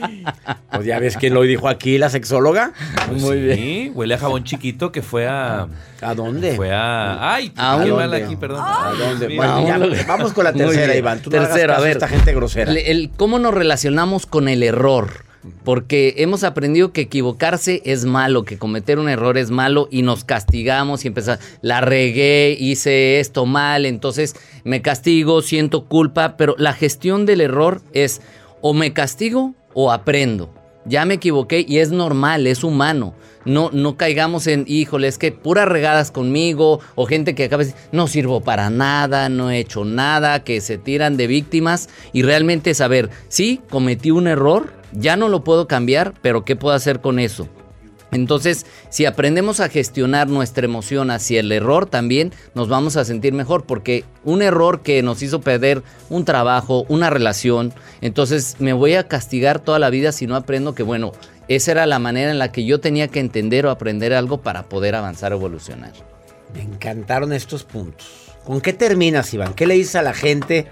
[0.71, 2.71] Pues ya ves quién lo dijo aquí, la sexóloga.
[3.07, 3.91] Pues Muy sí, bien.
[3.95, 5.67] huele a jabón chiquito que fue a.
[6.01, 6.55] ¿A dónde?
[6.55, 7.33] Fue a.
[7.33, 8.07] Ay, ¿A qué dónde?
[8.07, 8.61] mal aquí, perdón.
[8.65, 9.35] ¿A dónde?
[9.35, 10.95] Bueno, ya, vamos con la tercera.
[10.95, 11.19] Iván.
[11.21, 11.91] Tú no hagas Tercero, caso a ver.
[11.93, 12.71] esta gente grosera.
[12.71, 15.25] El, el- ¿Cómo nos relacionamos con el error?
[15.63, 20.25] Porque hemos aprendido que equivocarse es malo, que cometer un error es malo y nos
[20.25, 26.73] castigamos y empezamos, la regué, hice esto mal, entonces me castigo, siento culpa, pero la
[26.73, 28.21] gestión del error es,
[28.61, 30.53] o me castigo o aprendo.
[30.85, 33.13] Ya me equivoqué y es normal, es humano.
[33.45, 37.69] No, no caigamos en, híjole, es que puras regadas conmigo o gente que acaba de
[37.69, 42.23] decir, no sirvo para nada, no he hecho nada, que se tiran de víctimas y
[42.23, 47.01] realmente saber, sí, cometí un error, ya no lo puedo cambiar, pero ¿qué puedo hacer
[47.01, 47.47] con eso?
[48.11, 53.33] Entonces, si aprendemos a gestionar nuestra emoción hacia el error, también nos vamos a sentir
[53.33, 58.95] mejor, porque un error que nos hizo perder un trabajo, una relación, entonces me voy
[58.95, 61.11] a castigar toda la vida si no aprendo que, bueno,
[61.47, 64.63] esa era la manera en la que yo tenía que entender o aprender algo para
[64.63, 65.93] poder avanzar o evolucionar.
[66.53, 68.07] Me encantaron estos puntos.
[68.43, 69.53] ¿Con qué terminas, Iván?
[69.53, 70.67] ¿Qué le dices a la gente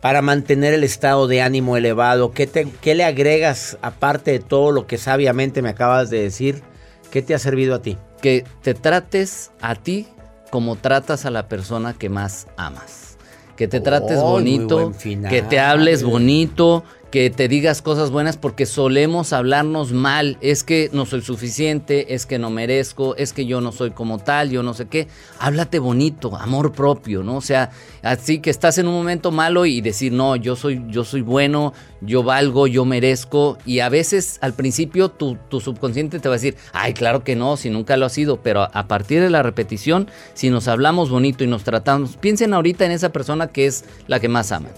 [0.00, 2.32] para mantener el estado de ánimo elevado?
[2.32, 6.62] ¿Qué, te- qué le agregas aparte de todo lo que sabiamente me acabas de decir?
[7.10, 7.96] ¿Qué te ha servido a ti?
[8.22, 10.06] Que te trates a ti
[10.50, 13.16] como tratas a la persona que más amas.
[13.56, 14.92] Que te trates Oh, bonito,
[15.30, 20.36] que te hables bonito, que te digas cosas buenas porque solemos hablarnos mal.
[20.40, 24.18] Es que no soy suficiente, es que no merezco, es que yo no soy como
[24.18, 25.08] tal, yo no sé qué.
[25.38, 27.36] Háblate bonito, amor propio, ¿no?
[27.36, 27.70] O sea,
[28.02, 31.72] así que estás en un momento malo y decir, no, yo soy, yo soy bueno,
[32.02, 33.56] yo valgo, yo merezco.
[33.64, 37.36] Y a veces al principio tu, tu subconsciente te va a decir, ay, claro que
[37.36, 38.42] no, si nunca lo ha sido.
[38.42, 42.84] Pero a partir de la repetición, si nos hablamos bonito y nos tratamos, piensen ahorita
[42.84, 44.72] en esa persona que es la que más aman.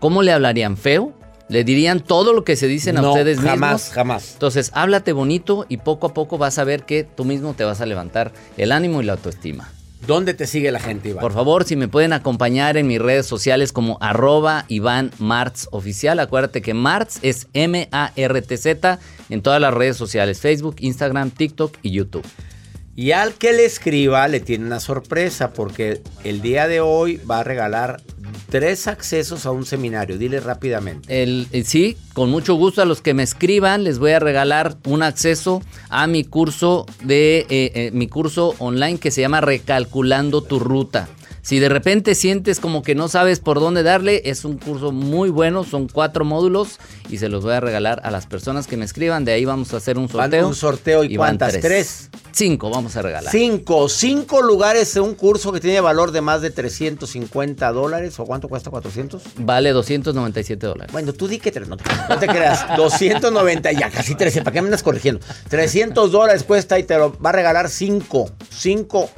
[0.00, 1.14] ¿Cómo le hablarían feo?
[1.48, 3.94] ¿Le dirían todo lo que se dicen a ustedes jamás, mismos?
[3.94, 4.32] jamás.
[4.32, 7.80] Entonces, háblate bonito y poco a poco vas a ver que tú mismo te vas
[7.80, 9.70] a levantar el ánimo y la autoestima.
[10.06, 11.22] ¿Dónde te sigue la gente, Iván?
[11.22, 16.18] Por favor, si me pueden acompañar en mis redes sociales como arroba Iván Martz Oficial.
[16.20, 18.98] Acuérdate que Martz es M-A-R-T-Z
[19.30, 22.26] en todas las redes sociales, Facebook, Instagram, TikTok y YouTube.
[22.96, 27.40] Y al que le escriba le tiene una sorpresa porque el día de hoy va
[27.40, 28.00] a regalar
[28.54, 30.16] tres accesos a un seminario.
[30.16, 31.24] Dile rápidamente.
[31.24, 34.76] El, eh, sí, con mucho gusto a los que me escriban les voy a regalar
[34.84, 40.40] un acceso a mi curso de eh, eh, mi curso online que se llama Recalculando
[40.40, 41.08] tu ruta.
[41.44, 45.28] Si de repente sientes como que no sabes por dónde darle, es un curso muy
[45.28, 46.78] bueno, son cuatro módulos
[47.10, 49.26] y se los voy a regalar a las personas que me escriban.
[49.26, 50.48] De ahí vamos a hacer un sorteo.
[50.48, 51.60] un sorteo y, cuántas?
[51.60, 52.08] Tres.
[52.32, 53.30] Cinco vamos a regalar.
[53.30, 53.90] Cinco.
[53.90, 58.18] Cinco lugares en un curso que tiene valor de más de 350 dólares.
[58.18, 58.70] ¿O cuánto cuesta?
[58.70, 59.20] ¿400?
[59.36, 60.92] Vale 297 dólares.
[60.92, 62.64] Bueno, tú di que tres, no, te- no te creas.
[62.78, 64.44] 290, ya casi 300.
[64.44, 65.20] ¿Para qué me andas corrigiendo?
[65.50, 68.30] 300 dólares cuesta y te lo va a regalar cinco.
[68.50, 69.10] Cinco.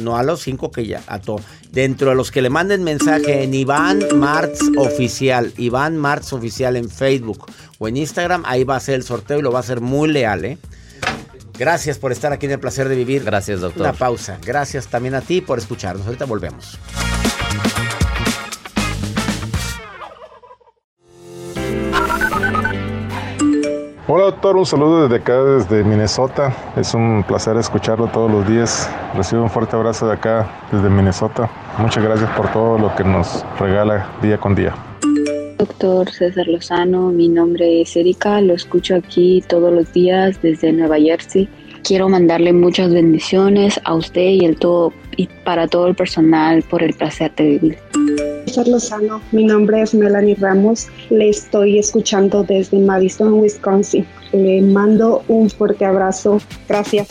[0.00, 1.40] No a los cinco que ya, a todo.
[1.70, 6.88] Dentro de los que le manden mensaje en Iván Martz Oficial, Iván Martz Oficial en
[6.88, 7.46] Facebook
[7.78, 10.08] o en Instagram, ahí va a ser el sorteo y lo va a hacer muy
[10.08, 10.58] leal, ¿eh?
[11.58, 13.24] Gracias por estar aquí en el placer de vivir.
[13.24, 13.82] Gracias, doctor.
[13.82, 14.38] Una pausa.
[14.44, 16.06] Gracias también a ti por escucharnos.
[16.06, 16.78] Ahorita volvemos.
[24.08, 26.54] Hola doctor, un saludo desde acá, desde Minnesota.
[26.76, 28.88] Es un placer escucharlo todos los días.
[29.16, 31.50] Recibo un fuerte abrazo de acá, desde Minnesota.
[31.76, 34.76] Muchas gracias por todo lo que nos regala día con día.
[35.58, 40.98] Doctor César Lozano, mi nombre es Erika, lo escucho aquí todos los días desde Nueva
[40.98, 41.48] Jersey.
[41.82, 46.84] Quiero mandarle muchas bendiciones a usted y, el todo, y para todo el personal por
[46.84, 47.78] el placer de vivir.
[48.56, 54.06] César Lozano, mi nombre es Melanie Ramos, le estoy escuchando desde Madison, Wisconsin.
[54.32, 56.40] Le mando un fuerte abrazo.
[56.66, 57.06] Gracias.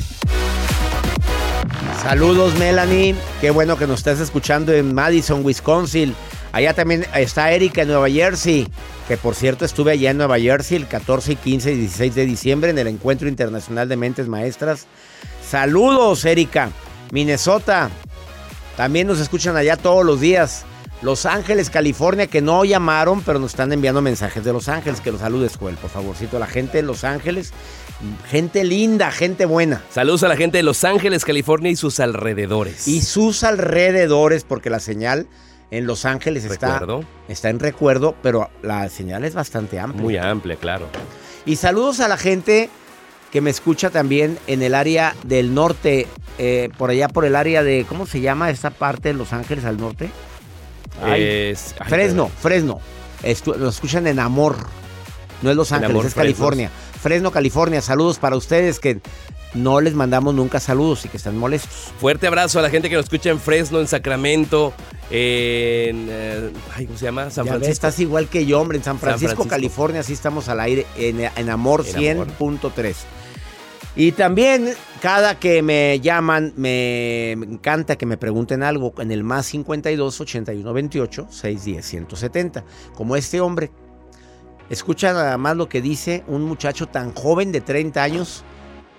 [2.01, 3.13] Saludos, Melanie.
[3.41, 6.15] Qué bueno que nos estás escuchando en Madison, Wisconsin.
[6.51, 8.67] Allá también está Erika en Nueva Jersey,
[9.07, 12.71] que por cierto estuve allá en Nueva Jersey el 14, 15 y 16 de diciembre
[12.71, 14.87] en el Encuentro Internacional de Mentes Maestras.
[15.47, 16.71] Saludos, Erika.
[17.11, 17.91] Minnesota.
[18.75, 20.65] También nos escuchan allá todos los días.
[21.05, 25.01] Los Ángeles, California, que no llamaron, pero nos están enviando mensajes de Los Ángeles.
[25.01, 26.39] Que los saludes, Joel, por favorcito.
[26.39, 27.53] La gente de Los Ángeles,
[28.27, 29.83] gente linda, gente buena.
[29.91, 32.87] Saludos a la gente de Los Ángeles, California y sus alrededores.
[32.87, 35.27] Y sus alrededores, porque la señal
[35.69, 36.81] en Los Ángeles está,
[37.49, 40.01] en recuerdo, pero la señal es bastante amplia.
[40.01, 40.87] Muy amplia, claro.
[41.45, 42.71] Y saludos a la gente
[43.31, 46.07] que me escucha también en el área del norte,
[46.39, 49.65] eh, por allá por el área de, ¿cómo se llama esta parte de Los Ángeles
[49.65, 50.09] al norte?
[51.01, 52.79] Ay, Es- ay, Fresno, Fresno.
[53.23, 54.57] Estu- lo escuchan en Amor.
[55.41, 56.13] No es Los Ángeles, es.
[56.13, 56.69] California.
[57.01, 57.81] Fresno, California.
[57.81, 58.99] Saludos para ustedes que
[59.53, 61.71] no les mandamos nunca saludos y que están molestos.
[61.99, 64.73] Fuerte abrazo a la gente que nos escucha en Fresno, en Sacramento,
[65.11, 66.07] en.
[66.09, 67.29] eh, ay, ¿Cómo se llama?
[67.29, 67.71] San Ya ves, Francisco.
[67.73, 68.77] estás igual que yo, hombre.
[68.77, 69.47] En San San Francisco.
[69.47, 71.83] California, sí estamos al aire en, En Amor.
[71.85, 72.95] 100.3.
[73.95, 79.45] Y también, cada que me llaman, me encanta que me pregunten algo en el más
[79.45, 82.65] 52 81 28 610 170.
[82.93, 83.71] Como este hombre
[84.69, 88.43] Escucha nada más lo que dice un muchacho tan joven de 30 años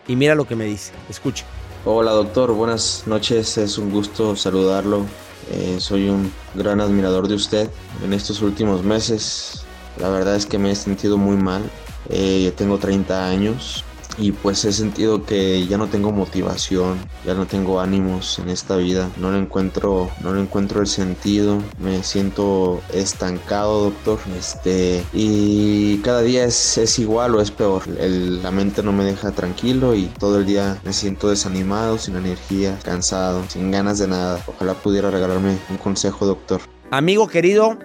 [0.07, 0.93] y mira lo que me dice.
[1.09, 1.45] Escucha.
[1.85, 5.05] Hola doctor, buenas noches, es un gusto saludarlo.
[5.51, 7.69] Eh, soy un gran admirador de usted.
[8.05, 9.65] En estos últimos meses,
[9.99, 11.69] la verdad es que me he sentido muy mal.
[12.11, 13.85] Eh, tengo 30 años
[14.19, 18.77] y pues he sentido que ya no tengo motivación, ya no tengo ánimos en esta
[18.77, 25.99] vida, no le encuentro, no le encuentro el sentido, me siento estancado, doctor, este, y
[25.99, 30.39] cada día es, igual o es peor, la mente no me deja tranquilo y todo
[30.39, 34.43] el día me siento desanimado, sin energía, cansado, sin ganas de nada.
[34.47, 36.61] Ojalá pudiera regalarme un consejo, doctor.
[36.91, 37.79] Amigo querido,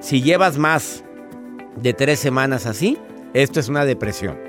[0.00, 1.04] si llevas más
[1.76, 2.98] de tres semanas así,
[3.34, 4.45] esto es una depresión.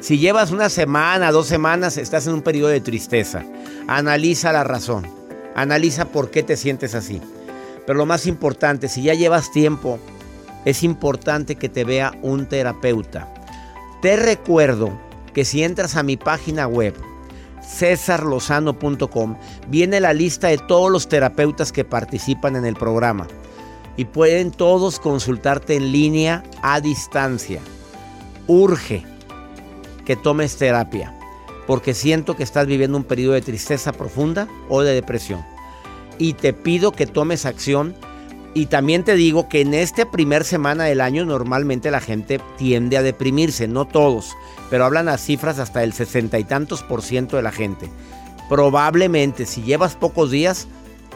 [0.00, 3.44] Si llevas una semana, dos semanas, estás en un periodo de tristeza.
[3.88, 5.04] Analiza la razón.
[5.56, 7.20] Analiza por qué te sientes así.
[7.84, 9.98] Pero lo más importante, si ya llevas tiempo,
[10.64, 13.32] es importante que te vea un terapeuta.
[14.00, 14.96] Te recuerdo
[15.34, 16.94] que si entras a mi página web,
[17.66, 19.36] cesarlozano.com,
[19.66, 23.26] viene la lista de todos los terapeutas que participan en el programa.
[23.96, 27.60] Y pueden todos consultarte en línea a distancia.
[28.46, 29.04] Urge
[30.08, 31.14] que tomes terapia,
[31.66, 35.44] porque siento que estás viviendo un periodo de tristeza profunda o de depresión.
[36.16, 37.94] Y te pido que tomes acción.
[38.54, 42.96] Y también te digo que en esta primer semana del año normalmente la gente tiende
[42.96, 44.34] a deprimirse, no todos,
[44.70, 47.90] pero hablan a cifras hasta el sesenta y tantos por ciento de la gente.
[48.48, 50.68] Probablemente si llevas pocos días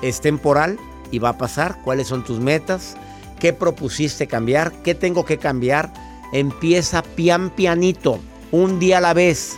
[0.03, 0.79] es temporal
[1.11, 1.81] y va a pasar.
[1.83, 2.95] ¿Cuáles son tus metas?
[3.41, 4.71] ¿Qué propusiste cambiar?
[4.83, 5.95] ¿Qué tengo que cambiar?
[6.35, 8.21] Empieza pian pianito,
[8.53, 9.57] un día a la vez.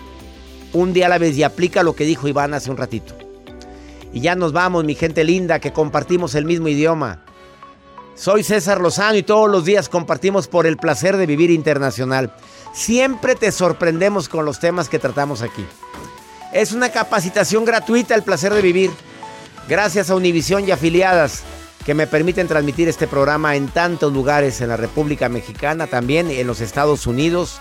[0.72, 3.14] Un día a la vez y aplica lo que dijo Iván hace un ratito.
[4.12, 7.22] Y ya nos vamos, mi gente linda, que compartimos el mismo idioma.
[8.14, 12.32] Soy César Lozano y todos los días compartimos por el placer de vivir internacional.
[12.72, 15.64] Siempre te sorprendemos con los temas que tratamos aquí.
[16.52, 18.92] Es una capacitación gratuita el placer de vivir.
[19.68, 21.42] Gracias a Univisión y afiliadas
[21.84, 26.46] que me permiten transmitir este programa en tantos lugares en la República Mexicana, también en
[26.46, 27.60] los Estados Unidos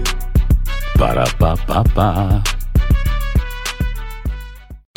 [1.01, 2.60] Ba-da-ba-ba-ba.